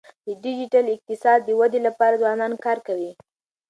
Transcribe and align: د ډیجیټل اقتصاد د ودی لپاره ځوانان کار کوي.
د 0.27 0.29
ډیجیټل 0.43 0.85
اقتصاد 0.95 1.39
د 1.43 1.49
ودی 1.59 1.79
لپاره 1.87 2.19
ځوانان 2.21 2.53
کار 2.65 2.77
کوي. 2.87 3.11